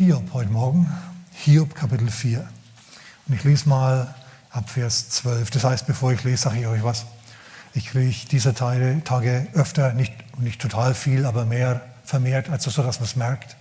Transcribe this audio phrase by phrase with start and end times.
[0.00, 0.90] Hiob heute Morgen,
[1.44, 2.48] Hiob Kapitel 4.
[3.28, 4.14] Und ich lese mal
[4.48, 5.50] ab Vers 12.
[5.50, 7.04] Das heißt, bevor ich lese, sage ich euch was.
[7.74, 9.02] Ich kriege diese Tage,
[9.52, 13.58] öfter, nicht, nicht total viel, aber mehr vermehrt, als so, dass man es merkt.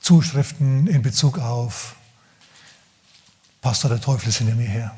[0.00, 1.96] Zuschriften in Bezug auf
[3.62, 4.94] Pastor, der Teufel ist hinter mir her.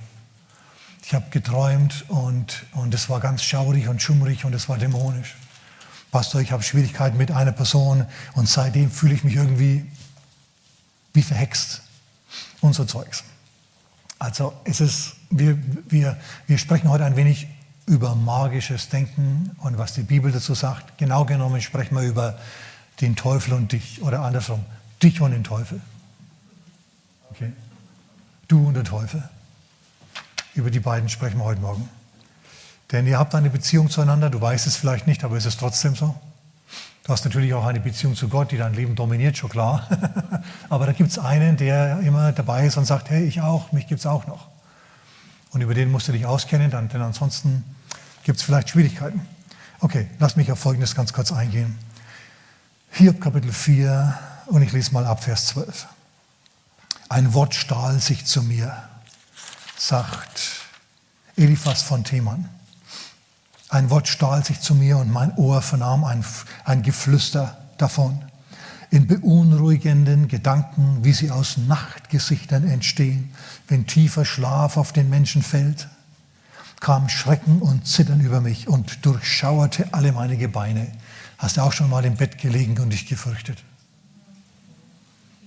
[1.05, 5.37] Ich habe geträumt und, und es war ganz schaurig und schummrig und es war dämonisch.
[6.11, 8.05] Pastor, ich habe Schwierigkeiten mit einer Person
[8.35, 9.87] und seitdem fühle ich mich irgendwie
[11.13, 11.83] wie verhext
[12.61, 13.25] und so Zeugs.
[14.19, 15.59] Also es ist, wir,
[15.89, 17.47] wir, wir sprechen heute ein wenig
[17.87, 20.99] über magisches Denken und was die Bibel dazu sagt.
[20.99, 22.39] Genau genommen sprechen wir über
[23.01, 24.65] den Teufel und dich oder andersrum,
[25.03, 25.81] dich und den Teufel.
[27.31, 27.53] Okay?
[28.47, 29.23] Du und der Teufel.
[30.55, 31.89] Über die beiden sprechen wir heute Morgen.
[32.93, 35.95] Denn ihr habt eine Beziehung zueinander, du weißt es vielleicht nicht, aber es ist trotzdem
[35.95, 36.15] so.
[37.05, 39.89] Du hast natürlich auch eine Beziehung zu Gott, die dein Leben dominiert, schon klar.
[40.69, 43.87] aber da gibt es einen, der immer dabei ist und sagt, hey, ich auch, mich
[43.87, 44.49] gibt es auch noch.
[45.51, 47.65] Und über den musst du dich auskennen, denn ansonsten
[48.23, 49.27] gibt es vielleicht Schwierigkeiten.
[49.81, 51.79] Okay, lass mich auf Folgendes ganz kurz eingehen.
[52.93, 55.87] Hiob Kapitel 4 und ich lese mal ab Vers 12.
[57.09, 58.77] Ein Wort stahl sich zu mir,
[59.77, 60.67] sagt
[61.37, 62.49] Eliphas von Theman.
[63.71, 66.25] Ein Wort stahl sich zu mir und mein Ohr vernahm ein,
[66.65, 68.21] ein Geflüster davon.
[68.91, 73.33] In beunruhigenden Gedanken, wie sie aus Nachtgesichtern entstehen,
[73.69, 75.89] wenn tiefer Schlaf auf den Menschen fällt,
[76.81, 80.89] kam Schrecken und Zittern über mich und durchschauerte alle meine Gebeine.
[81.39, 83.63] Hast du auch schon mal im Bett gelegen und dich gefürchtet?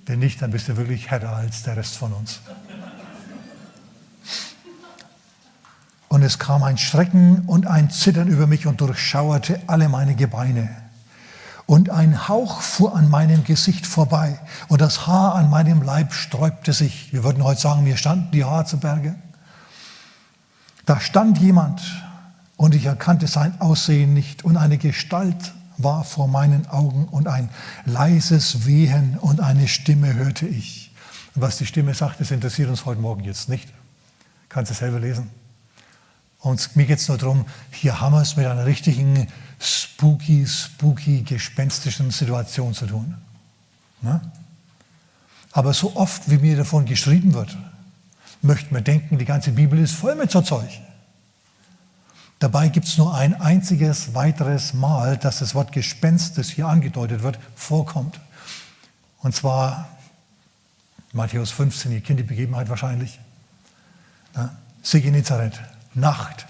[0.05, 2.39] Wenn nicht, dann bist du wirklich härter als der Rest von uns.
[6.13, 10.69] Und es kam ein Schrecken und ein Zittern über mich und durchschauerte alle meine Gebeine.
[11.65, 16.71] Und ein Hauch fuhr an meinem Gesicht vorbei und das Haar an meinem Leib sträubte
[16.71, 17.11] sich.
[17.13, 19.15] Wir würden heute sagen, mir standen die Haare zu Berge.
[20.85, 21.81] Da stand jemand
[22.57, 27.49] und ich erkannte sein Aussehen nicht und eine Gestalt war vor meinen Augen und ein
[27.85, 30.93] leises Wehen und eine Stimme hörte ich.
[31.33, 33.67] Und was die Stimme sagt, das interessiert uns heute Morgen jetzt nicht.
[34.47, 35.42] Kannst du selber lesen.
[36.43, 39.27] Und mir geht es nur darum, hier haben wir es mit einer richtigen
[39.61, 43.15] spooky, spooky, gespenstischen Situation zu tun.
[44.01, 44.19] Ne?
[45.53, 47.55] Aber so oft, wie mir davon geschrieben wird,
[48.41, 50.81] möchten wir denken, die ganze Bibel ist voll mit so Zeug.
[52.39, 57.23] Dabei gibt es nur ein einziges weiteres Mal, dass das Wort Gespenst, das hier angedeutet
[57.23, 58.19] wird, vorkommt.
[59.19, 59.87] Und zwar
[61.13, 63.17] Matthäus 15, ihr kennt die Begebenheit wahrscheinlich.
[64.35, 65.57] Ja, See Genezareth.
[65.95, 66.47] Nacht,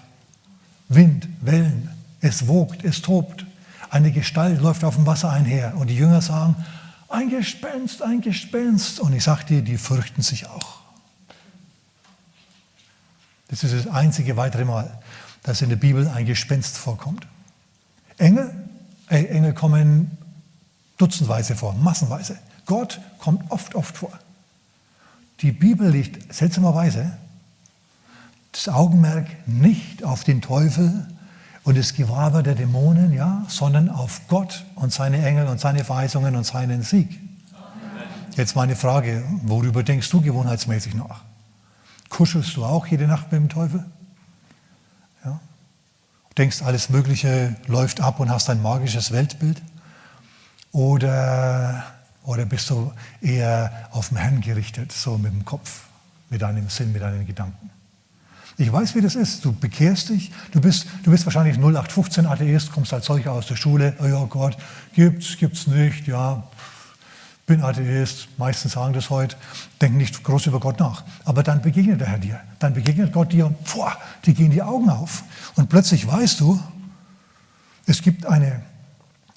[0.88, 1.90] Wind, Wellen,
[2.20, 3.44] es wogt, es tobt.
[3.90, 6.56] Eine Gestalt läuft auf dem Wasser einher und die Jünger sagen,
[7.08, 8.98] ein Gespenst, ein Gespenst.
[8.98, 10.80] Und ich sage dir, die fürchten sich auch.
[13.48, 14.98] Das ist das einzige weitere Mal,
[15.42, 17.26] dass in der Bibel ein Gespenst vorkommt.
[18.18, 18.52] Engel,
[19.10, 20.16] äh, Engel kommen
[20.96, 22.38] dutzendweise vor, massenweise.
[22.66, 24.18] Gott kommt oft, oft vor.
[25.40, 27.16] Die Bibel liegt seltsamerweise
[28.54, 31.06] das Augenmerk nicht auf den Teufel
[31.64, 36.36] und das Gewaber der Dämonen, ja, sondern auf Gott und seine Engel und seine Verheißungen
[36.36, 37.20] und seinen Sieg.
[38.36, 41.22] Jetzt meine Frage, worüber denkst du gewohnheitsmäßig nach?
[42.10, 43.84] Kuschelst du auch jede Nacht mit dem Teufel?
[45.24, 45.40] Ja?
[46.38, 49.60] Denkst, alles Mögliche läuft ab und hast ein magisches Weltbild?
[50.70, 51.84] Oder,
[52.24, 55.84] oder bist du eher auf den Herrn gerichtet, so mit dem Kopf,
[56.30, 57.70] mit deinem Sinn, mit deinen Gedanken?
[58.56, 59.44] Ich weiß, wie das ist.
[59.44, 63.56] Du bekehrst dich, du bist, du bist wahrscheinlich 0815 Atheist, kommst als solcher aus der
[63.56, 64.56] Schule, oh ja Gott,
[64.94, 66.44] gibt's, gibt's nicht, ja,
[67.46, 69.36] bin Atheist, meistens sagen das heute,
[69.80, 71.02] denken nicht groß über Gott nach.
[71.24, 73.92] Aber dann begegnet der Herr dir, dann begegnet Gott dir und boah,
[74.24, 75.24] die gehen die Augen auf.
[75.56, 76.58] Und plötzlich weißt du,
[77.86, 78.62] es gibt eine,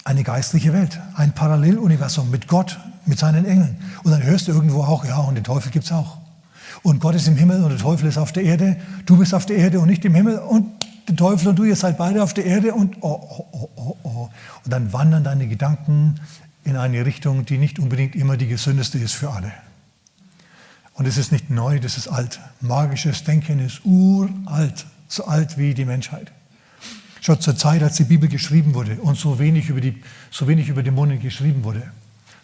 [0.04, 3.78] eine geistliche Welt, ein Paralleluniversum mit Gott, mit seinen Engeln.
[4.04, 6.18] Und dann hörst du irgendwo auch, ja, und den Teufel gibt es auch.
[6.82, 8.76] Und Gott ist im Himmel und der Teufel ist auf der Erde.
[9.06, 10.38] Du bist auf der Erde und nicht im Himmel.
[10.38, 10.66] Und
[11.08, 12.74] der Teufel und du, ihr seid beide auf der Erde.
[12.74, 14.30] Und, oh, oh, oh, oh, oh.
[14.64, 16.20] und dann wandern deine Gedanken
[16.64, 19.52] in eine Richtung, die nicht unbedingt immer die gesündeste ist für alle.
[20.94, 22.40] Und es ist nicht neu, das ist alt.
[22.60, 26.32] Magisches Denken ist uralt, so alt wie die Menschheit.
[27.20, 30.68] Schon zur Zeit, als die Bibel geschrieben wurde und so wenig über, die, so wenig
[30.68, 31.84] über Dämonen geschrieben wurde,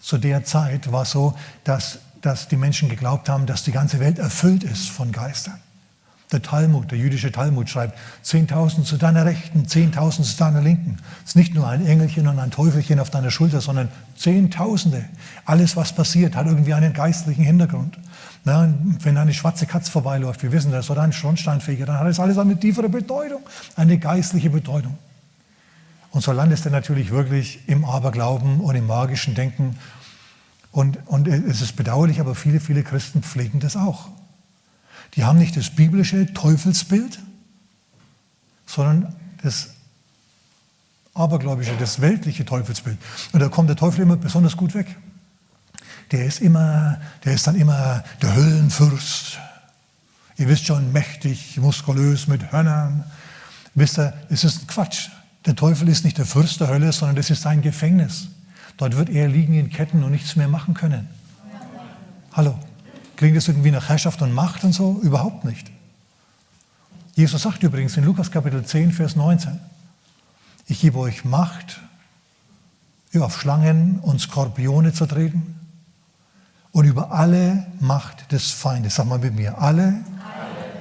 [0.00, 1.34] zu der Zeit war es so,
[1.64, 5.60] dass dass die Menschen geglaubt haben, dass die ganze Welt erfüllt ist von Geistern.
[6.32, 10.96] Der Talmud, der jüdische Talmud schreibt, 10.000 zu deiner Rechten, 10.000 zu deiner Linken.
[11.22, 15.04] Es ist nicht nur ein Engelchen und ein Teufelchen auf deiner Schulter, sondern Zehntausende.
[15.44, 17.98] Alles, was passiert, hat irgendwie einen geistlichen Hintergrund.
[18.44, 22.18] Na, wenn eine schwarze Katze vorbeiläuft, wir wissen das, oder ein Schornsteinfeger, dann hat das
[22.18, 23.42] alles eine tiefere Bedeutung,
[23.76, 24.96] eine geistliche Bedeutung.
[26.14, 29.76] Und so landest du natürlich wirklich im Aberglauben und im magischen Denken.
[30.74, 34.08] Und, und es ist bedauerlich, aber viele, viele Christen pflegen das auch.
[35.14, 37.20] Die haben nicht das biblische Teufelsbild,
[38.66, 39.70] sondern das
[41.14, 42.98] abergläubische, das weltliche Teufelsbild.
[43.30, 44.96] Und da kommt der Teufel immer besonders gut weg.
[46.10, 49.38] Der ist immer, der ist dann immer der Höllenfürst.
[50.38, 53.04] Ihr wisst schon, mächtig, muskulös, mit Hörnern.
[53.76, 55.10] Wisst ihr, es ist ein Quatsch.
[55.46, 58.26] Der Teufel ist nicht der Fürst der Hölle, sondern das ist sein Gefängnis.
[58.76, 61.08] Dort wird er liegen in Ketten und nichts mehr machen können.
[62.32, 62.58] Hallo.
[63.16, 64.98] Klingt das irgendwie nach Herrschaft und Macht und so?
[65.02, 65.70] Überhaupt nicht.
[67.14, 69.60] Jesus sagt übrigens in Lukas Kapitel 10, Vers 19,
[70.66, 71.80] ich gebe euch Macht,
[73.20, 75.54] auf Schlangen und Skorpione zu treten
[76.72, 78.96] und über alle Macht des Feindes.
[78.96, 80.02] Sag mal mit mir, alle, alle.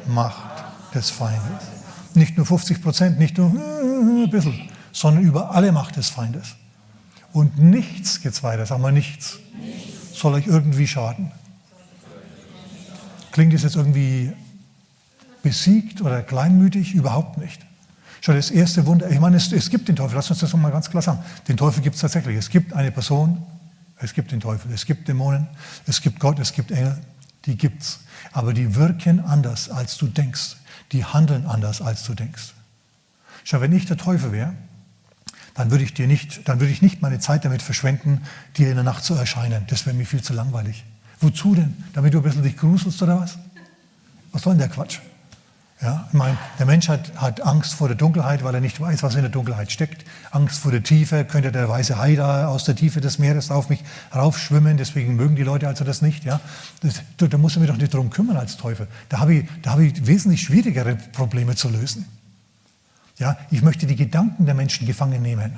[0.08, 0.64] Macht
[0.96, 1.68] des Feindes.
[2.16, 6.56] Nicht nur 50 Prozent, nicht nur ein bisschen, sondern über alle Macht des Feindes.
[7.34, 10.20] Und nichts, geht's weiter, sag mal nichts, nichts.
[10.20, 11.32] soll euch irgendwie schaden.
[13.32, 14.32] Klingt das jetzt irgendwie
[15.42, 16.94] besiegt oder kleinmütig?
[16.94, 17.60] Überhaupt nicht.
[18.22, 20.72] Schau, das erste Wunder, ich meine, es, es gibt den Teufel, lass uns das mal
[20.72, 21.20] ganz klar sagen.
[21.48, 22.38] Den Teufel gibt es tatsächlich.
[22.38, 23.44] Es gibt eine Person,
[23.98, 25.48] es gibt den Teufel, es gibt Dämonen,
[25.88, 26.98] es gibt Gott, es gibt Engel,
[27.46, 28.00] die gibt es.
[28.32, 30.58] Aber die wirken anders, als du denkst.
[30.92, 32.54] Die handeln anders, als du denkst.
[33.44, 34.54] Schau, wenn ich der Teufel wäre,
[35.54, 38.22] dann würde ich dir nicht, dann würde ich nicht meine Zeit damit verschwenden,
[38.58, 39.66] dir in der Nacht zu erscheinen.
[39.68, 40.84] Das wäre mir viel zu langweilig.
[41.20, 41.76] Wozu denn?
[41.94, 43.38] Damit du ein bisschen dich gruselst oder was?
[44.32, 45.00] Was soll denn der Quatsch?
[45.84, 49.04] Ja, ich meine, der Mensch hat, hat Angst vor der Dunkelheit, weil er nicht weiß,
[49.04, 50.06] was in der Dunkelheit steckt.
[50.32, 53.68] Angst vor der Tiefe, könnte der weiße Hai da aus der Tiefe des Meeres auf
[53.68, 53.84] mich
[54.16, 56.24] raufschwimmen, deswegen mögen die Leute also das nicht.
[56.24, 56.40] Ja?
[56.82, 58.88] Das, da muss ich mich doch nicht drum kümmern als Teufel.
[59.10, 62.06] Da habe ich, da habe ich wesentlich schwierigere Probleme zu lösen.
[63.18, 63.38] Ja?
[63.52, 65.54] Ich möchte die Gedanken der Menschen gefangen nehmen.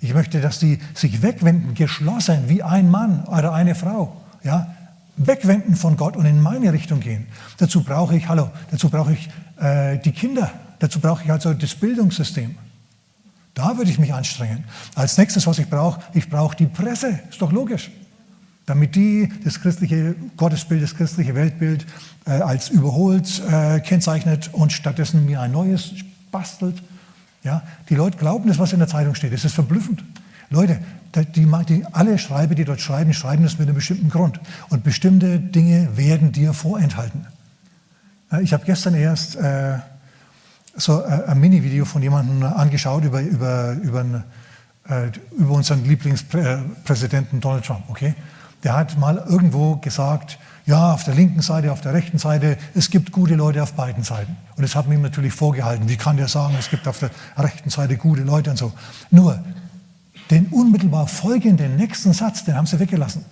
[0.00, 4.20] Ich möchte, dass die sich wegwenden, geschlossen wie ein Mann oder eine Frau.
[4.42, 4.74] Ja?
[5.16, 7.26] wegwenden von Gott und in meine Richtung gehen.
[7.58, 9.28] Dazu brauche ich, hallo, dazu brauche ich
[9.60, 12.56] äh, die Kinder, dazu brauche ich also das Bildungssystem.
[13.54, 14.64] Da würde ich mich anstrengen.
[14.96, 17.90] Als nächstes, was ich brauche, ich brauche die Presse, ist doch logisch.
[18.66, 21.86] Damit die das christliche Gottesbild, das christliche Weltbild
[22.26, 25.92] äh, als überholt äh, kennzeichnet und stattdessen mir ein neues
[26.34, 26.82] bastelt.
[27.44, 27.62] Ja?
[27.88, 29.32] Die Leute glauben das, was in der Zeitung steht.
[29.32, 30.04] Das ist verblüffend.
[30.50, 30.80] Leute,
[31.14, 34.40] die, die, alle Schreiber, die dort schreiben, schreiben das mit einem bestimmten Grund.
[34.68, 37.26] Und bestimmte Dinge werden dir vorenthalten.
[38.42, 39.78] Ich habe gestern erst äh,
[40.76, 44.24] so äh, ein Mini-Video von jemandem angeschaut über, über, über,
[44.88, 47.84] äh, über unseren Lieblingspräsidenten Donald Trump.
[47.88, 48.14] Okay?
[48.64, 52.88] Der hat mal irgendwo gesagt, ja, auf der linken Seite, auf der rechten Seite, es
[52.90, 54.36] gibt gute Leute auf beiden Seiten.
[54.56, 55.88] Und das hat man ihm natürlich vorgehalten.
[55.88, 58.72] Wie kann der sagen, es gibt auf der rechten Seite gute Leute und so.
[59.10, 59.42] Nur,
[60.30, 63.24] den unmittelbar folgenden nächsten Satz, den haben sie weggelassen.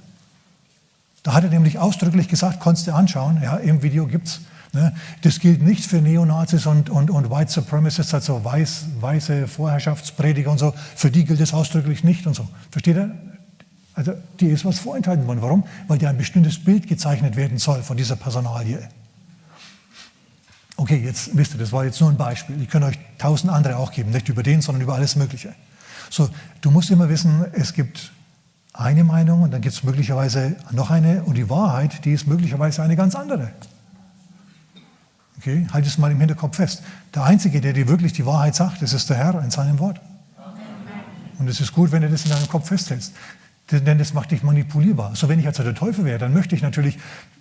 [1.23, 4.41] Da hat er nämlich ausdrücklich gesagt, konntest du anschauen, ja, im Video gibt's.
[4.75, 10.51] Ne, das gilt nicht für Neonazis und, und, und White Supremacists, also weiß, weiße Vorherrschaftsprediger
[10.51, 10.73] und so.
[10.97, 12.49] Für die gilt es ausdrücklich nicht und so.
[12.71, 13.15] Versteht ihr?
[13.95, 15.43] Also, die ist was vorenthalten worden.
[15.43, 15.65] Warum?
[15.87, 18.89] Weil dir ein bestimmtes Bild gezeichnet werden soll von dieser Personalie.
[20.77, 22.61] Okay, jetzt wisst ihr, das war jetzt nur ein Beispiel.
[22.63, 25.55] Ich könnte euch tausend andere auch geben, nicht über den, sondern über alles Mögliche.
[26.09, 26.29] So,
[26.61, 28.13] du musst immer wissen, es gibt
[28.73, 32.83] eine Meinung und dann gibt es möglicherweise noch eine und die Wahrheit, die ist möglicherweise
[32.83, 33.51] eine ganz andere.
[35.39, 36.83] Okay, halt es mal im Hinterkopf fest.
[37.15, 40.01] Der Einzige, der dir wirklich die Wahrheit sagt, das ist der Herr in seinem Wort.
[41.39, 43.13] Und es ist gut, wenn du das in deinem Kopf festhältst.
[43.81, 45.17] Denn das macht dich manipulierbar.
[45.17, 46.99] So, wenn ich also der Teufel wäre, dann möchte ich natürlich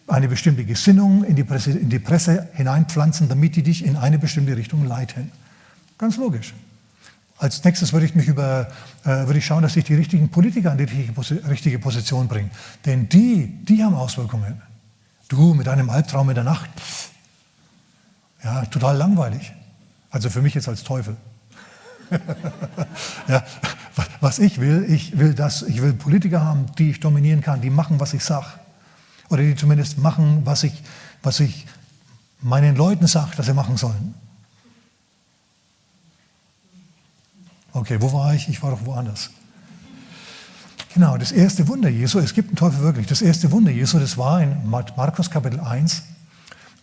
[0.07, 4.19] eine bestimmte Gesinnung in die, Presse, in die Presse hineinpflanzen, damit die dich in eine
[4.19, 5.31] bestimmte Richtung leiten.
[5.97, 6.53] Ganz logisch.
[7.37, 8.67] Als nächstes würde ich mich über,
[9.03, 12.49] äh, würde ich schauen, dass ich die richtigen Politiker an die richtige, richtige Position bringe.
[12.85, 14.61] Denn die, die haben Auswirkungen.
[15.27, 16.69] Du mit einem Albtraum in der Nacht,
[18.43, 19.53] ja, total langweilig.
[20.09, 21.15] Also für mich jetzt als Teufel.
[23.27, 23.43] ja,
[24.19, 27.69] was ich will, ich will das, ich will Politiker haben, die ich dominieren kann, die
[27.69, 28.47] machen, was ich sage.
[29.29, 30.83] Oder die zumindest machen, was ich,
[31.23, 31.65] was ich
[32.41, 34.13] meinen Leuten sage, dass sie machen sollen.
[37.73, 38.49] Okay, wo war ich?
[38.49, 39.29] Ich war doch woanders.
[40.93, 43.07] Genau, das erste Wunder Jesu, es gibt einen Teufel wirklich.
[43.07, 46.03] Das erste Wunder Jesu, das war in Markus Kapitel 1,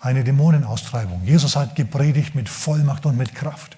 [0.01, 1.25] eine Dämonenaustreibung.
[1.25, 3.77] Jesus hat gepredigt mit Vollmacht und mit Kraft.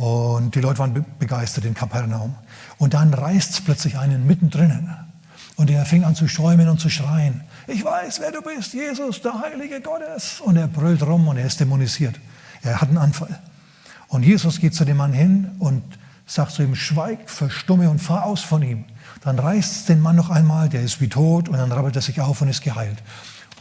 [0.00, 2.34] Und die Leute waren begeistert in Kapernaum.
[2.78, 4.88] Und dann reißt es plötzlich einen mittendrin.
[5.56, 7.42] Und er fing an zu schäumen und zu schreien.
[7.66, 10.40] Ich weiß, wer du bist, Jesus, der Heilige Gottes.
[10.40, 12.18] Und er brüllt rum und er ist dämonisiert.
[12.62, 13.40] Er hat einen Anfall.
[14.08, 15.82] Und Jesus geht zu dem Mann hin und
[16.24, 18.86] sagt zu ihm, schweig, verstumme und fahr aus von ihm.
[19.20, 22.02] Dann reißt es den Mann noch einmal, der ist wie tot, und dann rabbelt er
[22.02, 23.02] sich auf und ist geheilt.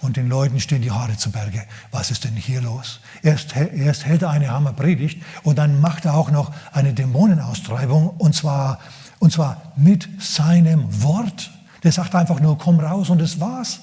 [0.02, 1.64] Und den Leuten stehen die Haare zu Berge.
[1.92, 3.00] Was ist denn hier los?
[3.22, 8.34] Erst, erst hält er eine Hammerpredigt und dann macht er auch noch eine Dämonenaustreibung und
[8.34, 8.80] zwar,
[9.20, 11.52] und zwar mit seinem Wort.
[11.84, 13.82] Der sagt einfach nur, komm raus und das war's.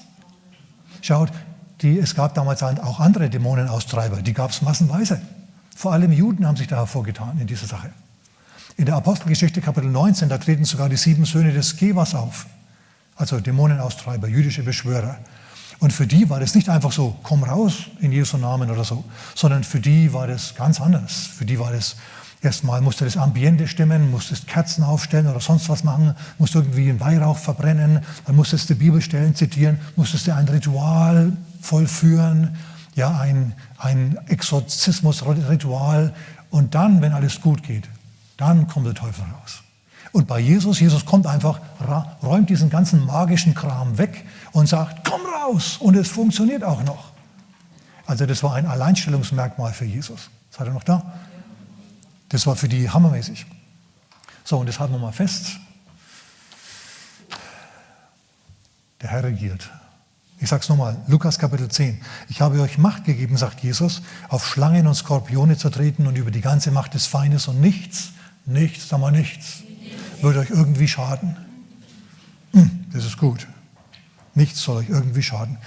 [1.01, 1.31] Schaut,
[1.81, 5.21] die, es gab damals auch andere Dämonenaustreiber, die gab es massenweise.
[5.75, 7.91] Vor allem Juden haben sich da hervorgetan in dieser Sache.
[8.77, 12.47] In der Apostelgeschichte Kapitel 19, da treten sogar die sieben Söhne des Gevas auf,
[13.15, 15.17] also Dämonenaustreiber, jüdische Beschwörer.
[15.79, 19.03] Und für die war das nicht einfach so, komm raus in Jesu Namen oder so,
[19.35, 21.27] sondern für die war das ganz anders.
[21.27, 21.97] Für die war das
[22.41, 26.99] erstmal, musste das Ambiente stimmen, musstest Kerzen aufstellen oder sonst was machen, musst irgendwie einen
[26.99, 32.55] Weihrauch verbrennen, dann musstest du Bibelstellen zitieren, musstest du ein Ritual vollführen,
[32.95, 36.13] ja, ein, ein Exorzismusritual.
[36.49, 37.87] Und dann, wenn alles gut geht,
[38.37, 39.61] dann kommt der Teufel raus.
[40.17, 41.59] Und bei Jesus, Jesus kommt einfach,
[42.23, 45.77] räumt diesen ganzen magischen Kram weg und sagt, komm raus.
[45.77, 47.11] Und es funktioniert auch noch.
[48.07, 50.31] Also das war ein Alleinstellungsmerkmal für Jesus.
[50.49, 51.13] Seid ihr noch da?
[52.29, 53.45] Das war für die hammermäßig.
[54.43, 55.59] So, und das halten wir mal fest.
[59.03, 59.69] Der Herr regiert.
[60.39, 62.01] Ich sage es nochmal, Lukas Kapitel 10.
[62.27, 66.31] Ich habe euch Macht gegeben, sagt Jesus, auf Schlangen und Skorpione zu treten und über
[66.31, 68.13] die ganze Macht des Feindes und nichts,
[68.47, 69.61] nichts, sag mal nichts,
[70.21, 71.35] würde euch irgendwie schaden.
[72.53, 73.47] Hm, das ist gut.
[74.35, 75.57] Nichts soll euch irgendwie schaden.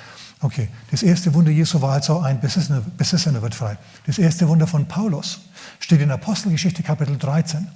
[0.43, 3.77] Okay, das erste Wunder Jesu war also ein Besessener, Besessener wird frei.
[4.07, 5.41] Das erste Wunder von Paulus
[5.81, 7.67] steht in Apostelgeschichte Kapitel 13.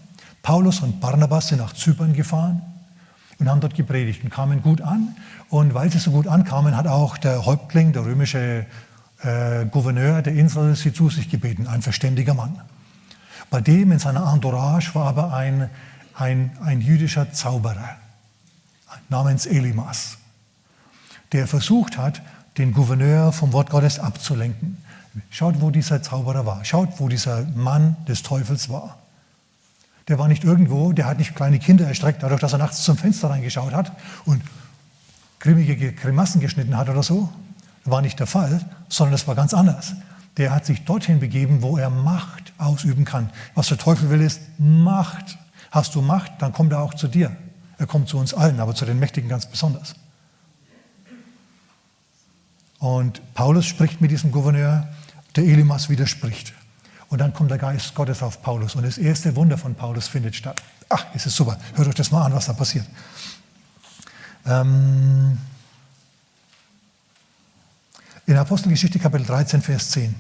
[0.43, 2.63] Paulus und Barnabas sind nach Zypern gefahren
[3.39, 5.15] und haben dort gepredigt und kamen gut an.
[5.51, 8.67] Und weil sie so gut ankamen, hat auch der Häuptling, der römische
[9.23, 12.61] äh, Gouverneur der Insel, sie zu sich gebeten, ein verständiger Mann.
[13.51, 15.69] Bei dem in seiner Entourage war aber ein
[16.17, 17.97] ein, ein jüdischer Zauberer
[19.09, 20.19] namens Elimas,
[21.33, 22.23] der versucht hat,
[22.59, 24.79] den Gouverneur vom Wort Gottes abzulenken.
[25.31, 26.65] Schaut, wo dieser Zauberer war.
[26.65, 28.99] Schaut, wo dieser Mann des Teufels war.
[30.09, 32.97] Der war nicht irgendwo, der hat nicht kleine Kinder erstreckt, dadurch, dass er nachts zum
[32.97, 33.93] Fenster reingeschaut hat
[34.25, 34.43] und
[35.41, 37.29] grimmige Grimassen geschnitten hat oder so.
[37.85, 39.95] Das war nicht der Fall, sondern das war ganz anders.
[40.37, 43.31] Der hat sich dorthin begeben, wo er Macht ausüben kann.
[43.55, 45.39] Was der Teufel will, ist Macht
[45.75, 47.37] Hast du Macht, dann kommt er auch zu dir.
[47.79, 49.97] Er kommt zu uns allen, aber zu den Mächtigen ganz besonders.
[52.79, 54.87] Und Paulus spricht mit diesem Gouverneur,
[55.35, 56.53] der Elimas widerspricht.
[57.09, 60.37] Und dann kommt der Geist Gottes auf Paulus und das erste Wunder von Paulus findet
[60.37, 60.63] statt.
[60.89, 61.59] Ach, es ist super.
[61.75, 62.87] Hört euch das mal an, was da passiert.
[64.47, 65.37] Ähm
[68.27, 70.15] in Apostelgeschichte Kapitel 13, Vers 10,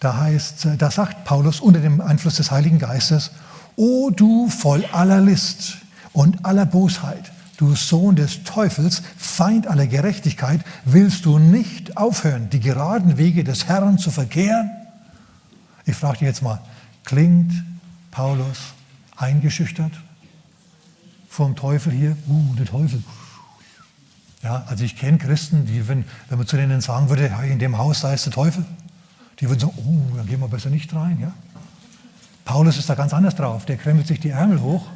[0.00, 3.30] da heißt, da sagt Paulus unter dem Einfluss des Heiligen Geistes,
[3.76, 5.78] O du voll aller List
[6.12, 12.60] und aller Bosheit, du Sohn des Teufels, Feind aller Gerechtigkeit, willst du nicht aufhören, die
[12.60, 14.70] geraden Wege des Herrn zu verkehren?
[15.84, 16.60] Ich frage dich jetzt mal,
[17.04, 17.52] klingt
[18.10, 18.58] Paulus
[19.16, 19.92] eingeschüchtert
[21.28, 22.16] vom Teufel hier?
[22.28, 23.02] Uh, der Teufel.
[24.42, 27.78] Ja, also ich kenne Christen, die, wenn, wenn man zu denen sagen würde, in dem
[27.78, 28.64] Haus sei es der Teufel,
[29.40, 31.18] die würden sagen, oh, dann gehen wir besser nicht rein.
[31.20, 31.32] Ja?
[32.44, 33.64] Paulus ist da ganz anders drauf.
[33.66, 34.86] Der krempelt sich die Ärmel hoch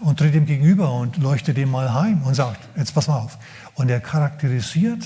[0.00, 3.38] und tritt ihm gegenüber und leuchtet ihm mal heim und sagt, jetzt pass mal auf.
[3.74, 5.04] Und er charakterisiert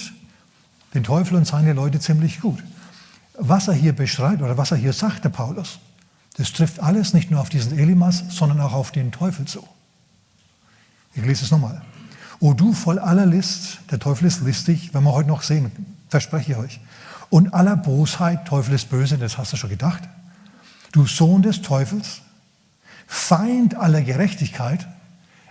[0.94, 2.62] den Teufel und seine Leute ziemlich gut.
[3.38, 5.78] Was er hier beschreibt oder was er hier sagt, der Paulus,
[6.36, 9.66] das trifft alles nicht nur auf diesen Elimas, sondern auch auf den Teufel zu.
[11.14, 11.82] Ich lese es nochmal.
[12.38, 15.70] O du voll aller List, der Teufel ist listig, wenn wir heute noch sehen,
[16.08, 16.80] verspreche ich euch.
[17.28, 20.02] Und aller Bosheit, Teufel ist böse, das hast du schon gedacht.
[20.92, 22.22] Du Sohn des Teufels,
[23.06, 24.86] Feind aller Gerechtigkeit,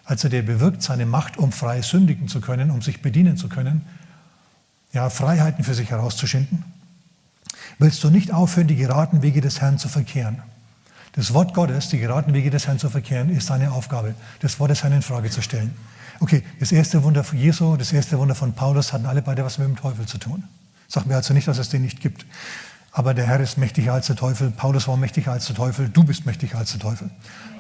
[0.06, 3.86] also der bewirkt seine Macht, um frei sündigen zu können, um sich bedienen zu können,
[4.92, 6.64] ja, Freiheiten für sich herauszuschinden.
[7.78, 10.42] Willst du nicht aufhören, die geraden Wege des Herrn zu verkehren?
[11.14, 14.72] Das Wort Gottes, die geraden Wege des Herrn zu verkehren, ist seine Aufgabe, das Wort
[14.72, 15.76] des Herrn in Frage zu stellen.
[16.20, 19.58] Okay, das erste Wunder von Jesu, das erste Wunder von Paulus hatten alle beide was
[19.58, 20.44] mit dem Teufel zu tun.
[20.88, 22.26] Sag mir also nicht, dass es den nicht gibt.
[22.92, 24.52] Aber der Herr ist mächtiger als der Teufel.
[24.52, 25.90] Paulus war mächtiger als der Teufel.
[25.90, 27.10] Du bist mächtiger als der Teufel.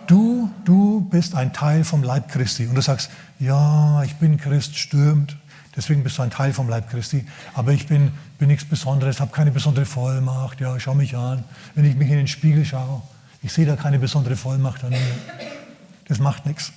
[0.07, 2.65] Du, du bist ein Teil vom Leib Christi.
[2.65, 5.37] Und du sagst, ja, ich bin Christ, stürmt.
[5.75, 7.25] Deswegen bist du ein Teil vom Leib Christi.
[7.53, 10.59] Aber ich bin, bin nichts Besonderes, habe keine besondere Vollmacht.
[10.59, 11.43] Ja, schau mich an.
[11.75, 13.01] Wenn ich mich in den Spiegel schaue,
[13.43, 14.99] ich sehe da keine besondere Vollmacht an mir.
[16.07, 16.73] Das macht nichts.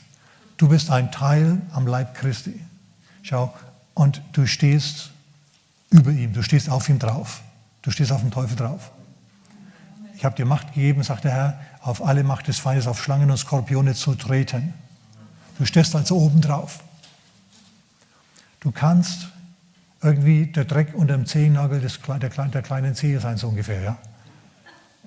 [0.58, 2.60] Du bist ein Teil am Leib Christi.
[3.22, 3.52] Schau,
[3.94, 5.10] und du stehst
[5.90, 7.40] über ihm, du stehst auf ihm drauf.
[7.82, 8.92] Du stehst auf dem Teufel drauf.
[10.16, 13.30] Ich habe dir Macht gegeben, sagt der Herr, auf alle Macht des Feindes, auf Schlangen
[13.30, 14.72] und Skorpione zu treten.
[15.58, 16.80] Du stehst also oben drauf.
[18.60, 19.28] Du kannst
[20.00, 23.82] irgendwie der Dreck unter dem Zehennagel des, der, der kleinen Zehe sein, so ungefähr.
[23.82, 23.98] Ja?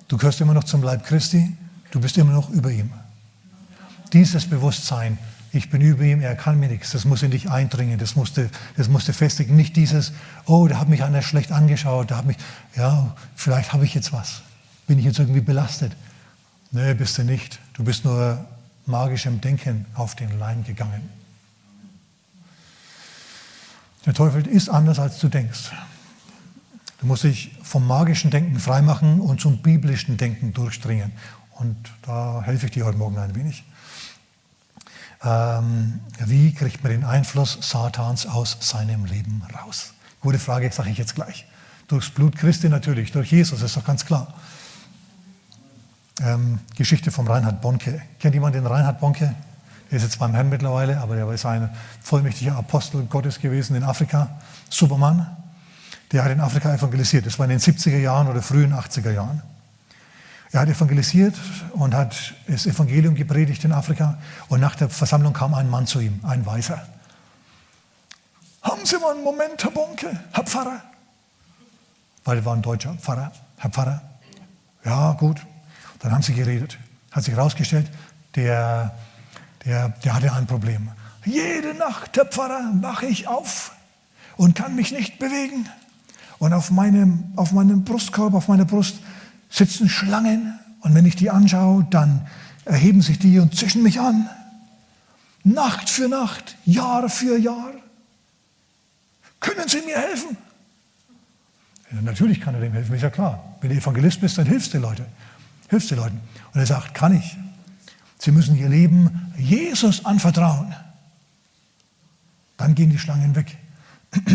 [0.08, 1.56] Du gehörst immer noch zum Leib Christi,
[1.90, 2.90] du bist immer noch über ihm.
[4.12, 5.18] Dieses Bewusstsein,
[5.52, 8.50] ich bin über ihm, er kann mir nichts, das muss in dich eindringen, das musste,
[8.76, 9.56] das musste festigen.
[9.56, 10.12] Nicht dieses,
[10.44, 12.36] oh, da hat mich einer schlecht angeschaut, da hat mich,
[12.76, 14.42] ja, vielleicht habe ich jetzt was.
[14.86, 15.92] Bin ich jetzt irgendwie belastet?
[16.70, 17.58] Nee, bist du nicht.
[17.74, 18.44] Du bist nur
[18.86, 21.08] magischem Denken auf den Leim gegangen.
[24.04, 25.70] Der Teufel ist anders, als du denkst.
[27.00, 31.12] Du musst dich vom magischen Denken freimachen und zum biblischen Denken durchdringen.
[31.52, 33.64] Und da helfe ich dir heute Morgen ein wenig.
[35.24, 39.94] Ähm, wie kriegt man den Einfluss Satans aus seinem Leben raus?
[40.20, 41.46] Gute Frage, sage ich jetzt gleich.
[41.88, 44.34] Durchs Blut Christi natürlich, durch Jesus, ist doch ganz klar.
[46.20, 48.02] Ähm, Geschichte vom Reinhard Bonke.
[48.18, 49.34] Kennt jemand den Reinhard Bonke?
[49.90, 51.70] Er ist jetzt beim Herrn mittlerweile, aber er ist ein
[52.02, 54.30] vollmächtiger Apostel Gottes gewesen in Afrika.
[54.68, 55.36] Supermann.
[56.12, 57.26] Der hat in Afrika evangelisiert.
[57.26, 59.42] Das war in den 70er Jahren oder frühen 80er Jahren.
[60.56, 61.34] Er hat evangelisiert
[61.74, 64.16] und hat das Evangelium gepredigt in Afrika.
[64.48, 66.80] Und nach der Versammlung kam ein Mann zu ihm, ein Weiser.
[68.62, 70.80] Haben Sie mal einen Moment, Herr Bonke, Herr Pfarrer?
[72.24, 74.00] Weil er war ein deutscher Pfarrer, Herr Pfarrer.
[74.82, 75.44] Ja, gut.
[75.98, 76.78] Dann haben sie geredet.
[77.12, 77.90] Hat sich herausgestellt,
[78.34, 78.94] der,
[79.66, 80.90] der, der hatte ein Problem.
[81.26, 83.72] Jede Nacht, Herr Pfarrer, wache ich auf
[84.38, 85.68] und kann mich nicht bewegen.
[86.38, 89.00] Und auf meinem, auf meinem Brustkorb, auf meiner Brust
[89.56, 90.58] sitzen Schlangen.
[90.80, 92.26] Und wenn ich die anschaue, dann
[92.64, 94.28] erheben sich die und zischen mich an.
[95.44, 97.72] Nacht für Nacht, Jahr für Jahr.
[99.40, 100.36] Können Sie mir helfen?
[101.92, 103.56] Ja, natürlich kann er dem helfen, ist ja klar.
[103.60, 105.06] Wenn du Evangelist bist, dann hilfst du Leute.
[105.68, 106.20] Hilfst den Leuten.
[106.52, 107.36] Und er sagt, kann ich.
[108.18, 110.74] Sie müssen ihr Leben Jesus anvertrauen.
[112.56, 113.56] Dann gehen die Schlangen weg.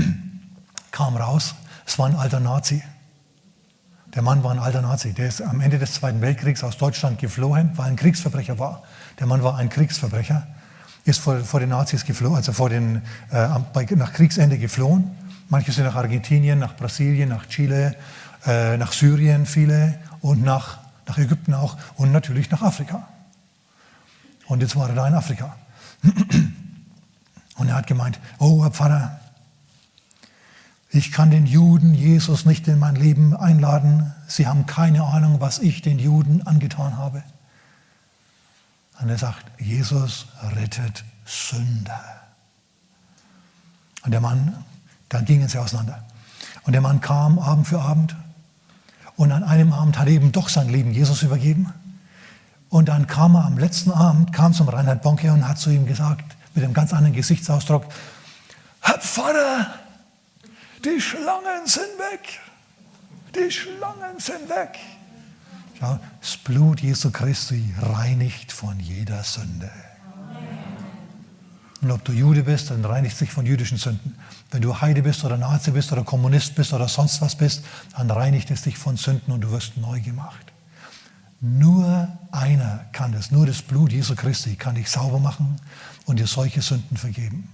[0.91, 1.55] Kam raus,
[1.85, 2.81] es war ein alter Nazi.
[4.13, 5.13] Der Mann war ein alter Nazi.
[5.13, 8.83] Der ist am Ende des Zweiten Weltkriegs aus Deutschland geflohen, weil ein Kriegsverbrecher war.
[9.19, 10.47] Der Mann war ein Kriegsverbrecher,
[11.05, 13.47] ist vor, vor den Nazis geflohen, also vor den, äh,
[13.95, 15.11] nach Kriegsende geflohen.
[15.49, 17.95] Manche sind nach Argentinien, nach Brasilien, nach Chile,
[18.45, 23.07] äh, nach Syrien viele und nach nach Ägypten auch und natürlich nach Afrika.
[24.47, 25.55] Und jetzt war er da in Afrika.
[27.57, 29.19] Und er hat gemeint, oh Herr Pfarrer,
[30.93, 34.13] ich kann den Juden Jesus nicht in mein Leben einladen.
[34.27, 37.23] Sie haben keine Ahnung, was ich den Juden angetan habe.
[38.99, 42.03] Und er sagt, Jesus rettet Sünder.
[44.03, 44.65] Und der Mann,
[45.07, 46.03] dann gingen sie auseinander.
[46.63, 48.15] Und der Mann kam Abend für Abend
[49.15, 51.73] und an einem Abend hat er eben doch sein Leben Jesus übergeben.
[52.69, 55.85] Und dann kam er am letzten Abend, kam zum Reinhard Bonke und hat zu ihm
[55.85, 57.85] gesagt, mit einem ganz anderen Gesichtsausdruck,
[58.81, 59.67] Herr Pfarrer,
[60.83, 62.39] die Schlangen sind weg.
[63.35, 64.77] Die Schlangen sind weg.
[65.79, 69.71] Ja, das Blut Jesu Christi reinigt von jeder Sünde.
[71.81, 74.15] Und ob du Jude bist, dann reinigt sich von jüdischen Sünden.
[74.51, 77.63] Wenn du Heide bist oder Nazi bist oder Kommunist bist oder sonst was bist,
[77.97, 80.51] dann reinigt es dich von Sünden und du wirst neu gemacht.
[81.39, 85.55] Nur einer kann das, nur das Blut Jesu Christi kann dich sauber machen
[86.05, 87.49] und dir solche Sünden vergeben.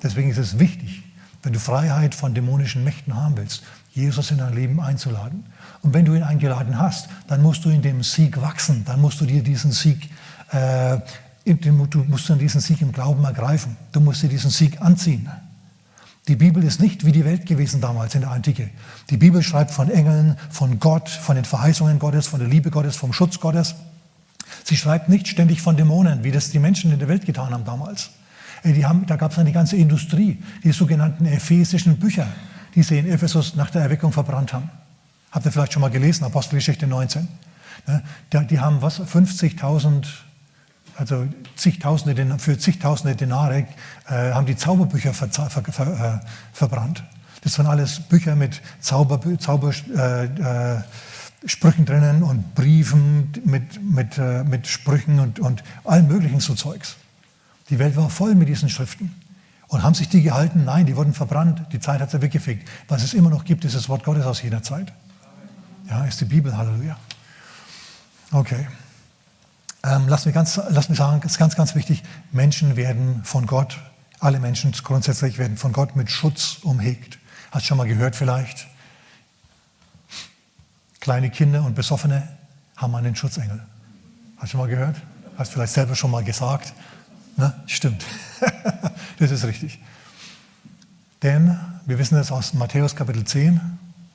[0.00, 1.01] Deswegen ist es wichtig,
[1.42, 5.44] wenn du Freiheit von dämonischen Mächten haben willst, Jesus in dein Leben einzuladen.
[5.82, 9.20] Und wenn du ihn eingeladen hast, dann musst du in dem Sieg wachsen, dann musst
[9.20, 10.08] du dir diesen Sieg
[10.50, 10.98] äh,
[11.44, 13.76] Du musst diesen Sieg im Glauben ergreifen.
[13.90, 15.28] Du musst dir diesen Sieg anziehen.
[16.28, 18.70] Die Bibel ist nicht wie die Welt gewesen damals in der Antike.
[19.10, 22.94] Die Bibel schreibt von Engeln, von Gott, von den Verheißungen Gottes, von der Liebe Gottes,
[22.94, 23.74] vom Schutz Gottes.
[24.62, 27.64] Sie schreibt nicht ständig von Dämonen, wie das die Menschen in der Welt getan haben
[27.64, 28.10] damals.
[28.64, 32.26] Die haben, da gab es eine ganze Industrie, die sogenannten ephesischen Bücher,
[32.74, 34.70] die sie in Ephesus nach der Erweckung verbrannt haben.
[35.30, 37.26] Habt ihr vielleicht schon mal gelesen, Apostelgeschichte 19?
[38.50, 39.00] Die haben was?
[39.00, 40.06] 50.000
[40.96, 43.66] also zigtausende, für zigtausende Denare
[44.08, 47.02] äh, haben die Zauberbücher ver, ver, ver, äh, verbrannt.
[47.42, 54.44] Das waren alles Bücher mit Zaubersprüchen Zauber, äh, äh drinnen und Briefen mit, mit, äh,
[54.44, 56.96] mit Sprüchen und, und allem möglichen so Zeugs.
[57.72, 59.18] Die Welt war voll mit diesen Schriften.
[59.66, 60.66] Und haben sich die gehalten?
[60.66, 61.62] Nein, die wurden verbrannt.
[61.72, 62.68] Die Zeit hat sie weggefegt.
[62.88, 64.92] Was es immer noch gibt, ist das Wort Gottes aus jener Zeit.
[65.88, 66.98] Ja, ist die Bibel, Halleluja.
[68.30, 68.68] Okay.
[69.84, 73.46] Ähm, lass, mich ganz, lass mich sagen, es ist ganz, ganz wichtig, Menschen werden von
[73.46, 73.78] Gott,
[74.20, 77.18] alle Menschen grundsätzlich werden von Gott mit Schutz umhegt.
[77.52, 78.66] Hast schon mal gehört vielleicht?
[81.00, 82.28] Kleine Kinder und Besoffene
[82.76, 83.62] haben einen Schutzengel.
[84.36, 84.96] Hast du schon mal gehört?
[85.38, 86.74] Hast vielleicht selber schon mal gesagt?
[87.36, 88.04] Na, stimmt.
[89.18, 89.78] das ist richtig.
[91.22, 93.60] Denn wir wissen das aus Matthäus Kapitel 10,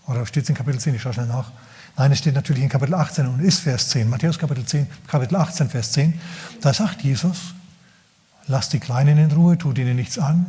[0.08, 0.96] oder steht es in Kapitel 10?
[0.96, 1.52] Ich schaue schnell nach.
[1.98, 4.08] Nein, es steht natürlich in Kapitel 18 und ist Vers 10.
[4.08, 6.20] Matthäus Kapitel, 10, Kapitel 18, Vers 10.
[6.62, 7.56] Da sagt Jesus,
[8.46, 10.46] lasst die Kleinen in Ruhe, tut ihnen nichts an,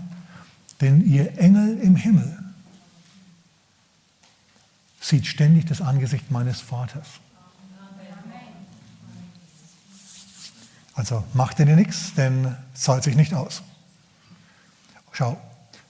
[0.80, 2.38] denn ihr Engel im Himmel
[5.00, 7.06] sieht ständig das Angesicht meines Vaters.
[10.98, 13.62] Also macht ihnen nichts, denn es zahlt sich nicht aus.
[15.12, 15.38] Schau,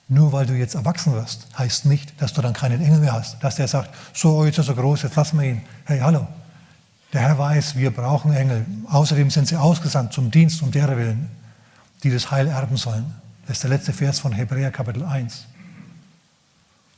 [0.07, 3.43] nur weil du jetzt erwachsen wirst, heißt nicht, dass du dann keinen Engel mehr hast.
[3.43, 5.61] Dass der sagt, so, jetzt ist er groß, jetzt lassen wir ihn.
[5.85, 6.27] Hey, hallo.
[7.11, 8.67] Der Herr weiß, wir brauchen Engel.
[8.87, 11.27] Außerdem sind sie ausgesandt zum Dienst um derer willen,
[12.03, 13.11] die das Heil erben sollen.
[13.47, 15.45] Das ist der letzte Vers von Hebräer Kapitel 1.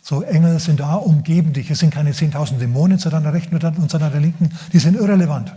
[0.01, 1.71] So, Engel sind da, umgeben dich.
[1.71, 4.51] Es sind keine 10.000 Dämonen zu deiner Rechten und zu deiner Linken.
[4.73, 5.53] Die sind irrelevant.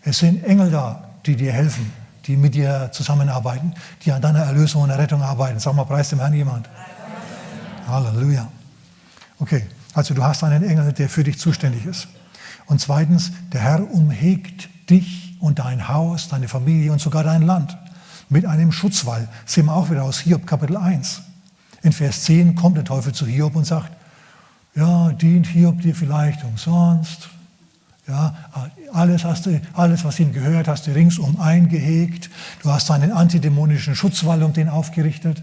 [0.00, 1.90] Es sind Engel da, die dir helfen
[2.26, 5.58] die mit dir zusammenarbeiten, die an deiner Erlösung und Errettung arbeiten.
[5.58, 6.68] Sag mal, preis dem Herrn jemand.
[7.86, 8.48] Halleluja.
[9.38, 12.08] Okay, also du hast einen Engel, der für dich zuständig ist.
[12.66, 17.76] Und zweitens, der Herr umhegt dich und dein Haus, deine Familie und sogar dein Land
[18.30, 19.28] mit einem Schutzwall.
[19.44, 21.22] Das sehen wir auch wieder aus Hiob Kapitel 1.
[21.82, 23.92] In Vers 10 kommt der Teufel zu Hiob und sagt,
[24.74, 27.28] ja, dient Hiob dir vielleicht umsonst,
[28.06, 28.34] ja,
[28.92, 32.28] alles, hast du, alles, was ihm gehört, hast du ringsum eingehegt.
[32.62, 35.42] Du hast einen antidämonischen Schutzwall um den aufgerichtet.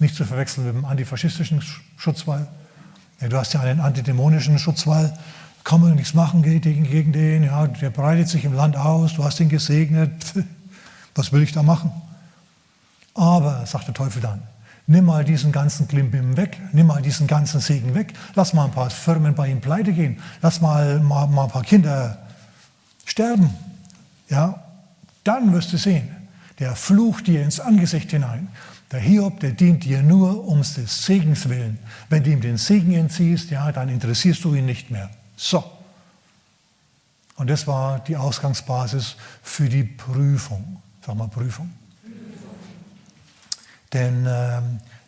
[0.00, 1.62] Nicht zu verwechseln mit dem antifaschistischen
[1.96, 2.48] Schutzwall.
[3.20, 5.16] Ja, du hast ja einen antidämonischen Schutzwall.
[5.62, 7.44] Kann man nichts machen gegen, den.
[7.44, 9.14] Ja, der breitet sich im Land aus.
[9.14, 10.12] Du hast ihn gesegnet.
[11.14, 11.92] Was will ich da machen?
[13.14, 14.42] Aber, sagt der Teufel dann,
[14.86, 18.70] Nimm mal diesen ganzen Klimbim weg, nimm mal diesen ganzen Segen weg, lass mal ein
[18.70, 22.18] paar Firmen bei ihm pleite gehen, lass mal, mal, mal ein paar Kinder
[23.06, 23.50] sterben.
[24.28, 24.62] Ja,
[25.22, 26.10] dann wirst du sehen,
[26.58, 28.48] der flucht dir ins Angesicht hinein.
[28.92, 31.78] Der Hiob, der dient dir nur um des Segens willen.
[32.10, 35.10] Wenn du ihm den Segen entziehst, ja, dann interessierst du ihn nicht mehr.
[35.36, 35.64] So.
[37.36, 40.80] Und das war die Ausgangsbasis für die Prüfung.
[41.04, 41.72] Sag mal Prüfung.
[43.94, 44.60] Denn äh,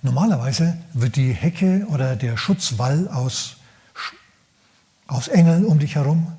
[0.03, 3.57] normalerweise wird die Hecke oder der Schutzwall aus,
[5.09, 6.33] aus Engeln um dich herum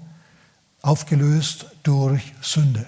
[0.81, 2.85] aufgelöst durch Sünde.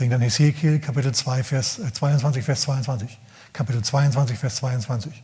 [0.00, 3.18] Denk an Hesekiel, Kapitel 2, Vers, äh, 22, Vers 22.
[3.52, 5.22] Kapitel 22, Vers 22.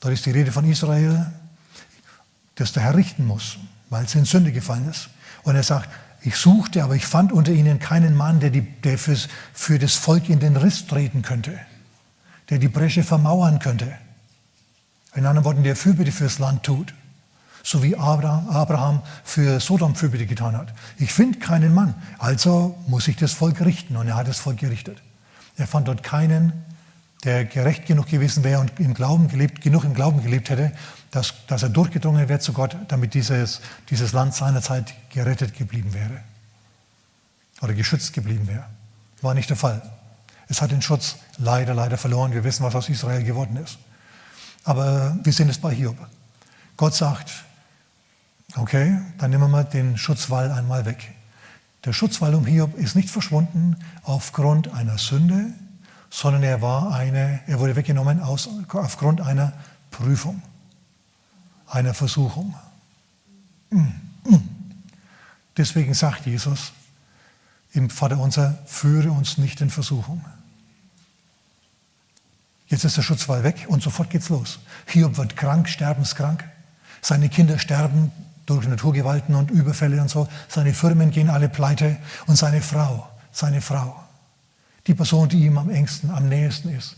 [0.00, 1.32] Dort ist die Rede von Israel,
[2.54, 3.56] dass der Herr richten muss,
[3.88, 5.08] weil es in Sünde gefallen ist.
[5.42, 5.88] Und er sagt,
[6.28, 9.94] ich suchte, aber ich fand unter ihnen keinen Mann, der, die, der fürs, für das
[9.94, 11.58] Volk in den Riss treten könnte,
[12.50, 13.92] der die Bresche vermauern könnte.
[15.14, 16.92] In anderen Worten, der Fürbitte fürs Land tut,
[17.62, 20.74] so wie Abraham für Sodom Fürbitte getan hat.
[20.98, 23.96] Ich finde keinen Mann, also muss ich das Volk richten.
[23.96, 25.02] Und er hat das Volk gerichtet.
[25.56, 26.52] Er fand dort keinen,
[27.24, 30.72] der gerecht genug gewesen wäre und im Glauben gelebt, genug im Glauben gelebt hätte,
[31.10, 36.22] dass, dass er durchgedrungen wäre zu Gott, damit dieses, dieses Land seinerzeit gerettet geblieben wäre
[37.60, 38.64] oder geschützt geblieben wäre.
[39.20, 39.82] War nicht der Fall.
[40.48, 42.32] Es hat den Schutz leider, leider verloren.
[42.32, 43.78] Wir wissen, was aus Israel geworden ist.
[44.64, 45.96] Aber wir sehen es bei Hiob.
[46.76, 47.44] Gott sagt,
[48.56, 51.14] okay, dann nehmen wir mal den Schutzwall einmal weg.
[51.84, 55.52] Der Schutzwall um Hiob ist nicht verschwunden aufgrund einer Sünde,
[56.10, 59.52] sondern er, war eine, er wurde weggenommen aus, aufgrund einer
[59.90, 60.42] Prüfung,
[61.66, 62.54] einer Versuchung.
[63.70, 63.80] Mm,
[64.24, 64.48] mm.
[65.56, 66.72] Deswegen sagt Jesus
[67.72, 70.24] im Vater unser, führe uns nicht in Versuchung.
[72.68, 74.58] Jetzt ist der Schutzwall weg und sofort geht's los.
[74.86, 76.44] Hiob wird krank, sterbenskrank.
[77.00, 78.12] Seine Kinder sterben
[78.46, 80.28] durch Naturgewalten und Überfälle und so.
[80.48, 84.02] Seine Firmen gehen alle pleite und seine Frau, seine Frau,
[84.88, 86.96] die Person, die ihm am engsten, am nächsten ist,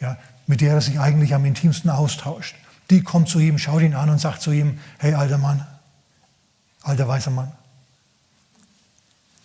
[0.00, 2.54] ja, mit der er sich eigentlich am intimsten austauscht,
[2.88, 5.66] die kommt zu ihm, schaut ihn an und sagt zu ihm, hey alter Mann,
[6.82, 7.50] alter weißer Mann,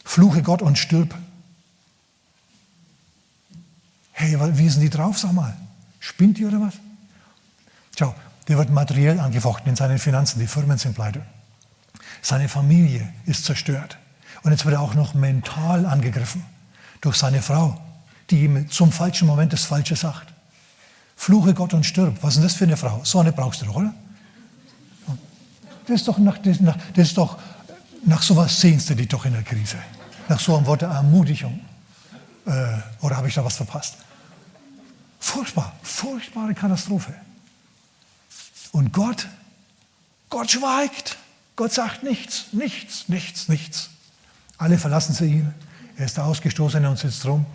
[0.05, 1.15] fluche Gott und stirb.
[4.11, 5.57] Hey, wie sind die drauf, sag mal?
[5.99, 6.75] Spinnt die oder was?
[7.97, 8.13] Schau,
[8.47, 11.25] der wird materiell angefochten in seinen Finanzen, die Firmen sind pleite.
[12.21, 13.97] Seine Familie ist zerstört.
[14.43, 16.45] Und jetzt wird er auch noch mental angegriffen
[17.01, 17.79] durch seine Frau,
[18.29, 20.31] die ihm zum falschen Moment das Falsche sagt.
[21.15, 22.17] Fluche Gott und stirb.
[22.21, 23.01] Was ist denn das für eine Frau?
[23.03, 23.93] So eine brauchst du doch, oder?
[25.85, 27.37] Das ist doch nach, das, nach, das ist doch,
[28.05, 29.77] nach sowas sehnst du dich doch in der Krise.
[30.29, 31.59] Nach so einem Wort der Ermutigung.
[32.45, 33.97] Äh, oder habe ich da was verpasst?
[35.19, 37.13] Furchtbar, furchtbare Katastrophe.
[38.71, 39.27] Und Gott,
[40.29, 41.17] Gott schweigt.
[41.55, 43.89] Gott sagt nichts, nichts, nichts, nichts.
[44.57, 45.53] Alle verlassen sie ihn.
[46.01, 47.45] Er ist der Ausgestoßene und sitzt rum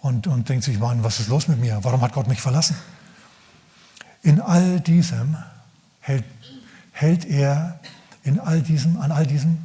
[0.00, 1.80] und, und denkt sich, Mann, was ist los mit mir?
[1.82, 2.76] Warum hat Gott mich verlassen?
[4.22, 5.36] In all diesem
[5.98, 6.22] hält,
[6.92, 7.80] hält er,
[8.22, 9.58] in all diesem, an all diesem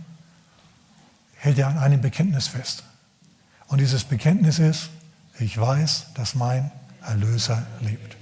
[1.35, 2.85] hält er an einem Bekenntnis fest.
[3.67, 4.89] Und dieses Bekenntnis ist,
[5.37, 6.71] ich weiß, dass mein
[7.05, 8.17] Erlöser lebt.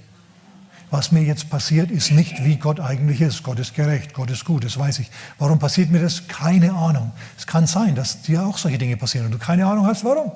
[0.90, 3.44] Was mir jetzt passiert, ist nicht, wie Gott eigentlich ist.
[3.44, 5.10] Gott ist gerecht, Gott ist gut, das weiß ich.
[5.38, 6.26] Warum passiert mir das?
[6.26, 7.12] Keine Ahnung.
[7.38, 10.32] Es kann sein, dass dir auch solche Dinge passieren und du keine Ahnung hast, warum.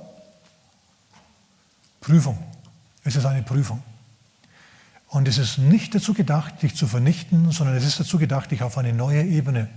[2.00, 2.38] Prüfung.
[3.02, 3.82] Es ist eine Prüfung.
[5.08, 8.62] Und es ist nicht dazu gedacht, dich zu vernichten, sondern es ist dazu gedacht, dich
[8.62, 9.68] auf eine neue Ebene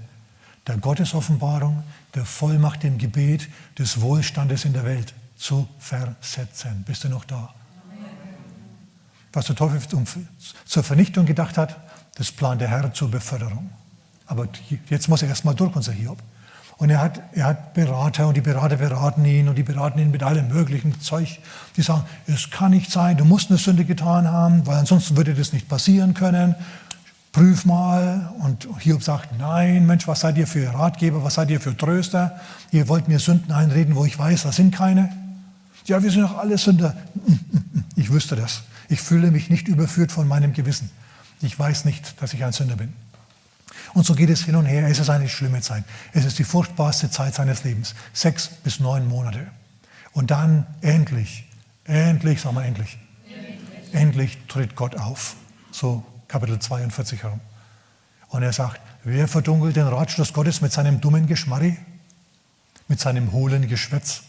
[0.68, 6.84] der Gottesoffenbarung, der Vollmacht im Gebet, des Wohlstandes in der Welt zu versetzen.
[6.86, 7.54] Bist du noch da?
[9.34, 9.82] Was der Teufel
[10.66, 11.78] zur Vernichtung gedacht hat,
[12.16, 13.70] das plant der Herr zur Beförderung.
[14.26, 14.48] Aber
[14.90, 16.18] jetzt muss er erst mal durch, unser Hiob.
[16.78, 20.12] Und er hat, er hat Berater und die Berater beraten ihn und die beraten ihn
[20.12, 21.40] mit allem möglichen Zeug.
[21.76, 25.34] Die sagen, es kann nicht sein, du musst eine Sünde getan haben, weil ansonsten würde
[25.34, 26.54] das nicht passieren können.
[27.32, 28.32] Prüf mal.
[28.40, 32.40] Und Hiob sagt, nein, Mensch, was seid ihr für Ratgeber, was seid ihr für Tröster?
[32.72, 35.12] Ihr wollt mir Sünden einreden, wo ich weiß, da sind keine.
[35.86, 36.96] Ja, wir sind doch alle Sünder.
[37.96, 38.62] Ich wüsste das.
[38.90, 40.90] Ich fühle mich nicht überführt von meinem Gewissen.
[41.42, 42.94] Ich weiß nicht, dass ich ein Sünder bin.
[43.94, 44.88] Und so geht es hin und her.
[44.88, 45.84] Es ist eine schlimme Zeit.
[46.14, 47.96] Es ist die furchtbarste Zeit seines Lebens.
[48.14, 49.48] Sechs bis neun Monate.
[50.14, 51.46] Und dann endlich,
[51.84, 52.98] endlich, sagen wir endlich,
[53.28, 55.36] endlich, endlich tritt Gott auf.
[55.72, 57.40] So Kapitel 42 herum.
[58.30, 61.78] Und er sagt, wer verdunkelt den Ratschluss Gottes mit seinem dummen Geschmarri?
[62.88, 64.24] Mit seinem hohlen Geschwätz?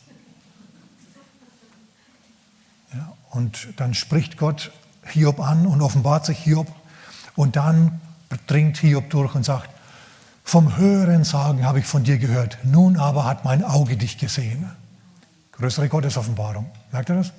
[2.94, 4.72] Ja, und dann spricht Gott
[5.06, 6.68] Hiob an und offenbart sich Hiob.
[7.36, 8.00] Und dann
[8.46, 9.70] dringt Hiob durch und sagt,
[10.44, 14.70] vom höheren Sagen habe ich von dir gehört, nun aber hat mein Auge dich gesehen.
[15.52, 16.66] Größere Gottesoffenbarung.
[16.90, 17.32] Merkt ihr das?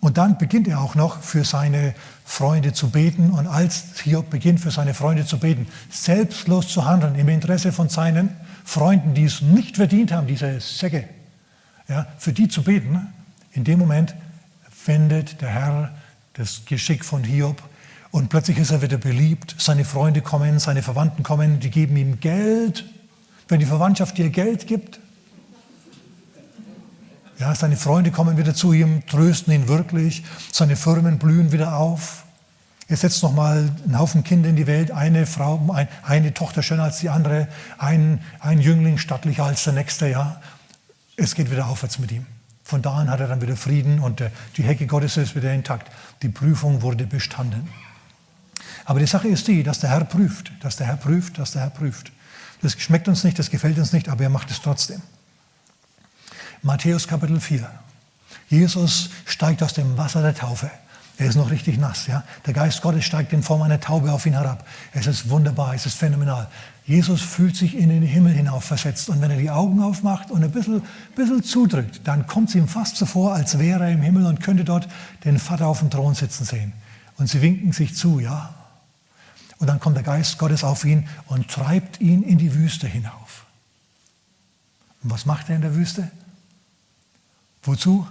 [0.00, 1.94] Und dann beginnt er auch noch für seine
[2.24, 3.30] Freunde zu beten.
[3.30, 7.88] Und als Hiob beginnt für seine Freunde zu beten, selbstlos zu handeln, im Interesse von
[7.88, 8.30] seinen
[8.64, 11.08] Freunden, die es nicht verdient haben, diese Säcke,
[11.88, 13.12] ja, für die zu beten,
[13.52, 14.14] in dem Moment
[14.86, 15.94] wendet der Herr
[16.34, 17.62] das Geschick von Hiob
[18.10, 19.54] und plötzlich ist er wieder beliebt.
[19.58, 22.84] Seine Freunde kommen, seine Verwandten kommen, die geben ihm Geld.
[23.48, 25.00] Wenn die Verwandtschaft dir Geld gibt,
[27.38, 30.22] ja, seine Freunde kommen wieder zu ihm, trösten ihn wirklich.
[30.52, 32.24] Seine Firmen blühen wieder auf.
[32.86, 36.84] Er setzt nochmal einen Haufen Kinder in die Welt, eine Frau, ein, eine Tochter schöner
[36.84, 40.08] als die andere, ein, ein Jüngling stattlicher als der nächste.
[40.08, 40.40] Ja.
[41.16, 42.26] Es geht wieder aufwärts mit ihm.
[42.72, 45.52] Von da an hat er dann wieder Frieden und äh, die Hecke Gottes ist wieder
[45.52, 45.92] intakt.
[46.22, 47.68] Die Prüfung wurde bestanden.
[48.86, 51.60] Aber die Sache ist die, dass der Herr prüft, dass der Herr prüft, dass der
[51.60, 52.12] Herr prüft.
[52.62, 55.02] Das schmeckt uns nicht, das gefällt uns nicht, aber er macht es trotzdem.
[56.62, 57.70] Matthäus Kapitel 4.
[58.48, 60.70] Jesus steigt aus dem Wasser der Taufe.
[61.22, 62.08] Er ist noch richtig nass.
[62.08, 62.24] Ja?
[62.46, 64.66] Der Geist Gottes steigt in Form einer Taube auf ihn herab.
[64.92, 66.48] Es ist wunderbar, es ist phänomenal.
[66.84, 69.08] Jesus fühlt sich in den Himmel hinauf versetzt.
[69.08, 70.82] Und wenn er die Augen aufmacht und ein bisschen,
[71.14, 74.40] bisschen zudrückt, dann kommt es ihm fast so vor, als wäre er im Himmel und
[74.40, 74.88] könnte dort
[75.24, 76.72] den Vater auf dem Thron sitzen sehen.
[77.18, 78.52] Und sie winken sich zu, ja.
[79.60, 83.46] Und dann kommt der Geist Gottes auf ihn und treibt ihn in die Wüste hinauf.
[85.04, 86.10] Und was macht er in der Wüste?
[87.62, 88.08] Wozu?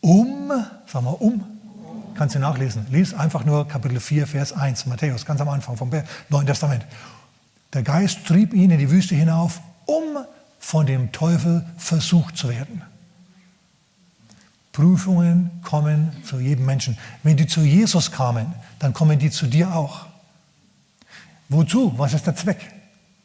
[0.00, 0.52] Um,
[0.86, 1.57] sag mal, um.
[2.18, 2.84] Kannst du nachlesen.
[2.90, 5.88] Lies einfach nur Kapitel 4, Vers 1, Matthäus, ganz am Anfang vom
[6.28, 6.84] Neuen Testament.
[7.72, 10.02] Der Geist trieb ihn in die Wüste hinauf, um
[10.58, 12.82] von dem Teufel versucht zu werden.
[14.72, 16.98] Prüfungen kommen zu jedem Menschen.
[17.22, 20.06] Wenn die zu Jesus kamen, dann kommen die zu dir auch.
[21.48, 21.94] Wozu?
[21.98, 22.58] Was ist der Zweck?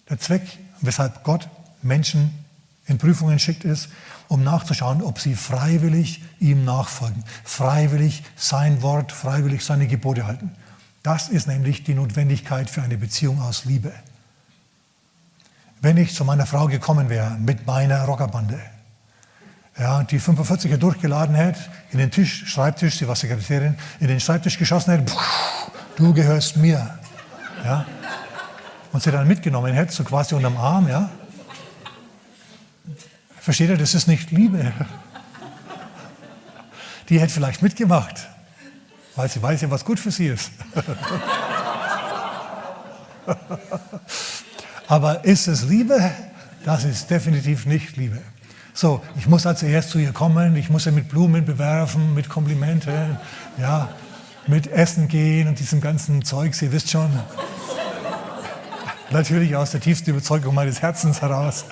[0.08, 0.44] Der Zweck,
[0.82, 1.50] weshalb Gott
[1.82, 2.43] Menschen
[2.86, 3.90] in Prüfungen schickt, ist,
[4.28, 10.52] um nachzuschauen, ob sie freiwillig ihm nachfolgen, freiwillig sein Wort, freiwillig seine Gebote halten.
[11.02, 13.92] Das ist nämlich die Notwendigkeit für eine Beziehung aus Liebe.
[15.82, 18.60] Wenn ich zu meiner Frau gekommen wäre mit meiner Rockerbande,
[19.78, 21.60] ja, die 45er durchgeladen hätte,
[21.92, 25.14] in den Tisch, Schreibtisch, sie war Sekretärin, in den Schreibtisch geschossen hätte,
[25.96, 27.00] du gehörst mir.
[27.64, 27.86] Ja,
[28.94, 31.10] und sie dann mitgenommen hätte, so quasi unterm Arm, ja.
[33.44, 34.72] Versteht ihr, das ist nicht Liebe.
[37.10, 38.30] die hätte vielleicht mitgemacht,
[39.18, 40.50] weil sie weiß ja, was gut für sie ist.
[44.88, 46.10] Aber ist es Liebe?
[46.64, 48.22] Das ist definitiv nicht Liebe.
[48.74, 52.30] So, ich muss also erst zu ihr kommen, ich muss sie mit Blumen bewerfen, mit
[52.30, 53.18] Komplimenten,
[53.58, 53.90] ja,
[54.48, 57.12] mit Essen gehen und diesem ganzen Zeug, Sie wisst schon.
[59.12, 61.66] Natürlich aus der tiefsten Überzeugung meines Herzens heraus,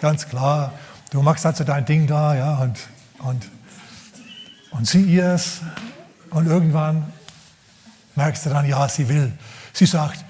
[0.00, 0.72] ganz klar.
[1.10, 2.78] Du machst also dein Ding da, ja, und,
[3.18, 3.48] und,
[4.70, 5.60] und sie ihrs.
[6.30, 7.12] Und irgendwann
[8.16, 9.32] merkst du dann, ja, sie will.
[9.72, 10.24] Sie sagt,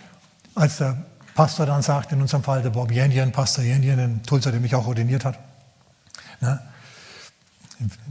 [0.55, 0.97] als der
[1.35, 4.75] Pastor dann sagt, in unserem Fall der Bob Yenien, Pastor Yenien in Tulsa, der mich
[4.75, 5.39] auch ordiniert hat,
[6.41, 6.61] ne?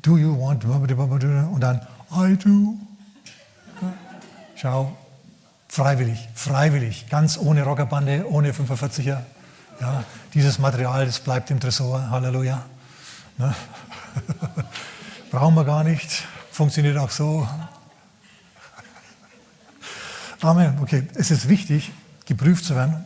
[0.02, 2.76] do you want, und dann, I do.
[4.56, 4.96] Schau,
[5.68, 9.20] freiwillig, freiwillig, ganz ohne Rockerbande, ohne 45er.
[9.80, 12.64] Ja, dieses Material, das bleibt im Tresor, Halleluja.
[13.38, 13.54] Ne?
[15.32, 17.48] Brauchen wir gar nicht, funktioniert auch so.
[20.42, 20.78] Amen.
[20.82, 21.92] Okay, es ist wichtig,
[22.26, 23.04] geprüft zu werden,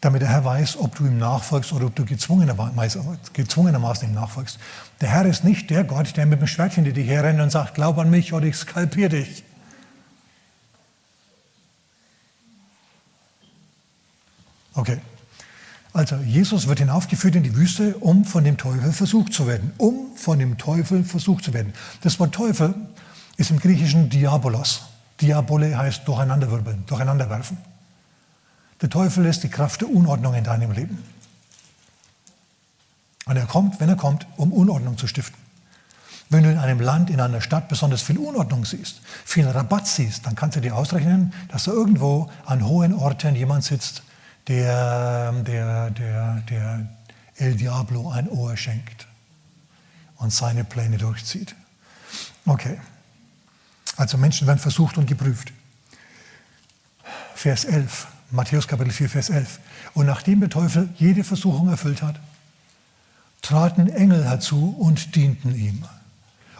[0.00, 4.58] damit der Herr weiß, ob du ihm nachfolgst oder ob du gezwungenermaßen ihm nachfolgst.
[5.00, 7.74] Der Herr ist nicht der Gott, der mit dem Schwert hinter dir herrennt und sagt,
[7.74, 9.42] glaub an mich oder ich skalpiere dich.
[14.74, 15.00] Okay.
[15.94, 19.72] Also Jesus wird hinaufgeführt in die Wüste, um von dem Teufel versucht zu werden.
[19.78, 21.72] Um von dem Teufel versucht zu werden.
[22.00, 22.74] Das Wort Teufel
[23.36, 24.82] ist im Griechischen Diabolos.
[25.20, 27.56] Diabole heißt durcheinanderwirbeln, durcheinanderwerfen.
[28.82, 30.98] Der Teufel ist die Kraft der Unordnung in deinem Leben.
[33.26, 35.38] Und er kommt, wenn er kommt, um Unordnung zu stiften.
[36.28, 40.26] Wenn du in einem Land, in einer Stadt besonders viel Unordnung siehst, viel Rabatt siehst,
[40.26, 44.02] dann kannst du dir ausrechnen, dass da irgendwo an hohen Orten jemand sitzt,
[44.48, 46.86] der, der, der, der
[47.36, 49.06] El Diablo ein Ohr schenkt
[50.16, 51.54] und seine Pläne durchzieht.
[52.46, 52.78] Okay.
[53.96, 55.52] Also Menschen werden versucht und geprüft.
[57.34, 59.60] Vers 11, Matthäus Kapitel 4, Vers 11.
[59.94, 62.18] Und nachdem der Teufel jede Versuchung erfüllt hat,
[63.42, 65.84] traten Engel herzu und dienten ihm.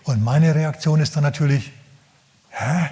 [0.04, 1.72] Und meine Reaktion ist dann natürlich,
[2.50, 2.90] hä?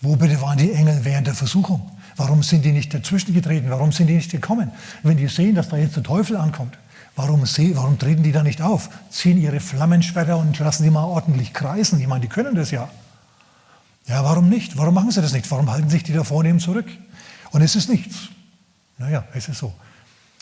[0.00, 1.93] Wo bitte waren die Engel während der Versuchung?
[2.16, 3.70] Warum sind die nicht dazwischen getreten?
[3.70, 4.70] Warum sind die nicht gekommen?
[5.02, 6.78] Wenn die sehen, dass da jetzt der Teufel ankommt,
[7.16, 8.88] warum, sehen, warum treten die da nicht auf?
[9.10, 12.00] Ziehen ihre Flammenschwerter und lassen die mal ordentlich kreisen.
[12.00, 12.88] Ich meine, die können das ja.
[14.06, 14.76] Ja, warum nicht?
[14.76, 15.50] Warum machen sie das nicht?
[15.50, 16.86] Warum halten sich die da vornehm zurück?
[17.50, 18.28] Und es ist nichts.
[18.98, 19.72] Naja, es ist so.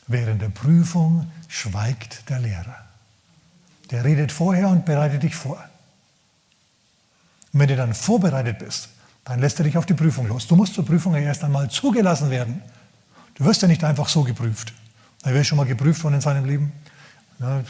[0.08, 2.76] Während der Prüfung schweigt der Lehrer.
[3.90, 5.62] Der redet vorher und bereitet dich vor.
[7.52, 8.88] Und wenn du dann vorbereitet bist,
[9.24, 10.46] dann lässt er dich auf die Prüfung los.
[10.46, 12.62] Du musst zur Prüfung ja erst einmal zugelassen werden.
[13.35, 14.72] Du wirst ja nicht einfach so geprüft.
[15.22, 16.72] Er wird schon mal geprüft worden in seinem Leben.
[17.38, 17.62] Ja,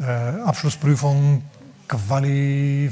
[0.00, 1.44] äh, Abschlussprüfung,
[1.86, 2.90] Quali,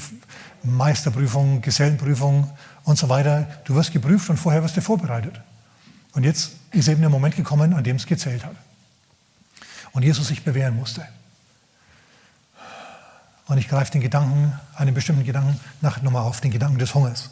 [0.62, 2.50] Meisterprüfung, Gesellenprüfung
[2.84, 3.48] und so weiter.
[3.64, 5.40] Du wirst geprüft und vorher wirst du vorbereitet.
[6.12, 8.56] Und jetzt ist eben der Moment gekommen, an dem es gezählt hat.
[9.92, 11.06] Und Jesus sich bewähren musste.
[13.46, 17.30] Und ich greife den Gedanken, einen bestimmten Gedanken, nachher nochmal auf, den Gedanken des Hungers.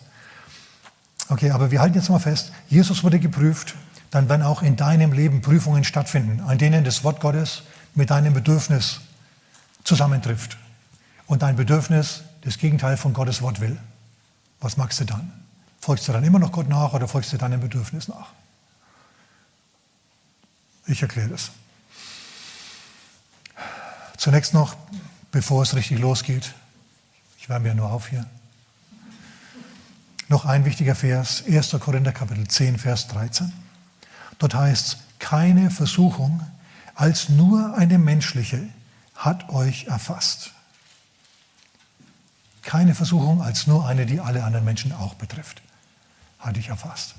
[1.29, 3.75] Okay, aber wir halten jetzt mal fest, Jesus wurde geprüft,
[4.11, 7.63] dann werden auch in deinem Leben Prüfungen stattfinden, an denen das Wort Gottes
[7.95, 9.01] mit deinem Bedürfnis
[9.85, 10.57] zusammentrifft.
[11.27, 13.77] Und dein Bedürfnis das Gegenteil von Gottes Wort will.
[14.61, 15.33] Was magst du dann?
[15.81, 18.29] Folgst du dann immer noch Gott nach oder folgst du deinem Bedürfnis nach?
[20.87, 21.51] Ich erkläre das.
[24.17, 24.77] Zunächst noch,
[25.33, 26.55] bevor es richtig losgeht,
[27.39, 28.25] ich wärme ja nur auf hier.
[30.29, 31.77] Noch ein wichtiger Vers, 1.
[31.79, 33.53] Korinther Kapitel 10, Vers 13.
[34.39, 36.41] Dort heißt es, keine Versuchung
[36.97, 38.69] als nur eine menschliche
[39.15, 40.51] hat euch erfasst.
[42.63, 45.63] Keine Versuchung als nur eine, die alle anderen Menschen auch betrifft,
[46.41, 47.15] hat dich erfasst.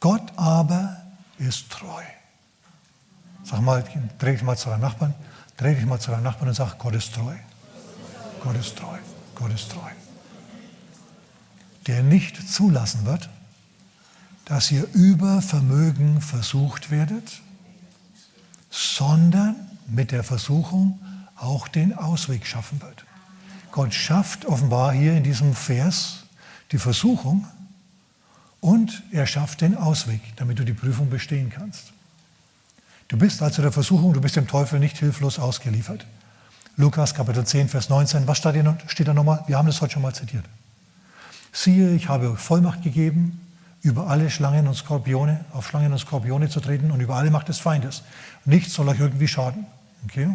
[0.00, 0.96] Gott aber
[1.38, 2.02] ist treu.
[3.44, 3.84] Sag mal,
[4.18, 5.14] dreh dich mal zu deinem Nachbarn,
[5.56, 7.34] dreh dich mal zu deinem Nachbarn und sag, Gott ist treu.
[8.42, 8.98] Gott ist treu.
[9.36, 9.90] Gott ist treu
[11.88, 13.28] der nicht zulassen wird,
[14.44, 17.40] dass ihr über Vermögen versucht werdet,
[18.70, 19.56] sondern
[19.86, 21.00] mit der Versuchung
[21.36, 23.04] auch den Ausweg schaffen wird.
[23.72, 26.24] Gott schafft offenbar hier in diesem Vers
[26.72, 27.46] die Versuchung
[28.60, 31.92] und er schafft den Ausweg, damit du die Prüfung bestehen kannst.
[33.08, 36.06] Du bist also der Versuchung, du bist dem Teufel nicht hilflos ausgeliefert.
[36.76, 39.42] Lukas Kapitel 10, Vers 19, was steht da nochmal?
[39.46, 40.44] Wir haben das heute schon mal zitiert.
[41.52, 43.40] Siehe, ich habe euch Vollmacht gegeben,
[43.82, 47.48] über alle Schlangen und Skorpione, auf Schlangen und Skorpione zu treten und über alle Macht
[47.48, 48.02] des Feindes.
[48.44, 49.66] Nichts soll euch irgendwie schaden.
[50.04, 50.28] Okay?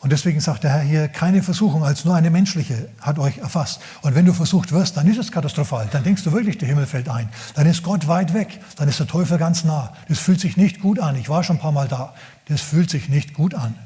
[0.00, 3.80] Und deswegen sagt der Herr hier, keine Versuchung als nur eine menschliche hat euch erfasst.
[4.02, 5.88] Und wenn du versucht wirst, dann ist es katastrophal.
[5.92, 7.28] Dann denkst du wirklich, der Himmel fällt ein.
[7.54, 8.60] Dann ist Gott weit weg.
[8.76, 9.94] Dann ist der Teufel ganz nah.
[10.08, 11.14] Das fühlt sich nicht gut an.
[11.14, 12.14] Ich war schon ein paar Mal da.
[12.48, 13.76] Das fühlt sich nicht gut an.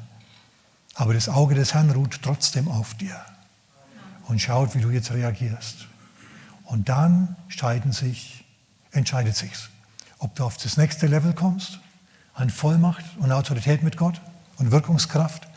[0.95, 3.15] Aber das Auge des Herrn ruht trotzdem auf dir
[4.27, 5.87] und schaut, wie du jetzt reagierst.
[6.65, 7.35] Und dann
[7.91, 8.45] sich,
[8.91, 9.69] entscheidet sich's,
[10.19, 11.79] ob du auf das nächste Level kommst,
[12.33, 14.21] an Vollmacht und Autorität mit Gott
[14.57, 15.47] und Wirkungskraft,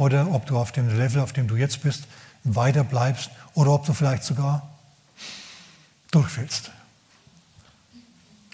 [0.00, 2.06] oder ob du auf dem Level, auf dem du jetzt bist,
[2.42, 4.66] weiter bleibst oder ob du vielleicht sogar
[6.10, 6.70] durchfällst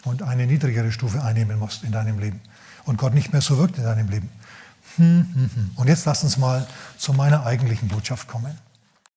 [0.04, 2.40] und eine niedrigere Stufe einnehmen musst in deinem Leben
[2.84, 4.28] und Gott nicht mehr so wirkt in deinem Leben.
[4.96, 5.70] Hm, hm, hm.
[5.76, 6.66] Und jetzt lass uns mal
[6.98, 8.58] zu meiner eigentlichen Botschaft kommen.